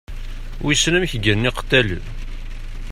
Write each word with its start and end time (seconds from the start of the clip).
Wissen 0.63 0.97
amek 0.97 1.13
gganen 1.23 1.47
yiqettalen? 1.47 2.03